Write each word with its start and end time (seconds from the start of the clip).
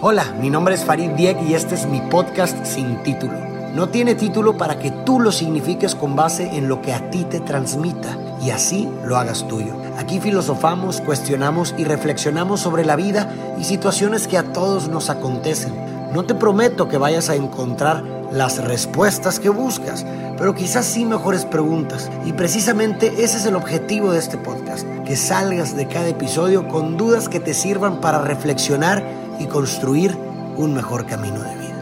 Hola, 0.00 0.32
mi 0.40 0.48
nombre 0.48 0.76
es 0.76 0.84
Farid 0.84 1.10
Diek 1.16 1.42
y 1.42 1.54
este 1.54 1.74
es 1.74 1.86
mi 1.86 2.00
podcast 2.00 2.64
sin 2.64 3.02
título. 3.02 3.32
No 3.74 3.88
tiene 3.88 4.14
título 4.14 4.56
para 4.56 4.78
que 4.78 4.92
tú 4.92 5.18
lo 5.18 5.32
signifiques 5.32 5.96
con 5.96 6.14
base 6.14 6.56
en 6.56 6.68
lo 6.68 6.80
que 6.80 6.92
a 6.92 7.10
ti 7.10 7.24
te 7.24 7.40
transmita 7.40 8.16
y 8.40 8.50
así 8.50 8.88
lo 9.04 9.16
hagas 9.16 9.48
tuyo. 9.48 9.74
Aquí 9.98 10.20
filosofamos, 10.20 11.00
cuestionamos 11.00 11.74
y 11.76 11.82
reflexionamos 11.82 12.60
sobre 12.60 12.84
la 12.84 12.94
vida 12.94 13.28
y 13.58 13.64
situaciones 13.64 14.28
que 14.28 14.38
a 14.38 14.52
todos 14.52 14.86
nos 14.86 15.10
acontecen. 15.10 15.74
No 16.14 16.24
te 16.24 16.36
prometo 16.36 16.86
que 16.86 16.96
vayas 16.96 17.28
a 17.28 17.34
encontrar 17.34 18.04
las 18.30 18.62
respuestas 18.62 19.40
que 19.40 19.48
buscas, 19.48 20.06
pero 20.36 20.54
quizás 20.54 20.86
sí 20.86 21.06
mejores 21.06 21.44
preguntas. 21.44 22.08
Y 22.24 22.34
precisamente 22.34 23.24
ese 23.24 23.38
es 23.38 23.46
el 23.46 23.56
objetivo 23.56 24.12
de 24.12 24.20
este 24.20 24.38
podcast, 24.38 24.86
que 25.04 25.16
salgas 25.16 25.74
de 25.74 25.88
cada 25.88 26.06
episodio 26.06 26.68
con 26.68 26.96
dudas 26.96 27.28
que 27.28 27.40
te 27.40 27.52
sirvan 27.52 28.00
para 28.00 28.20
reflexionar 28.20 29.02
y 29.38 29.46
construir 29.46 30.16
un 30.56 30.74
mejor 30.74 31.06
camino 31.06 31.40
de 31.40 31.54
vida. 31.56 31.77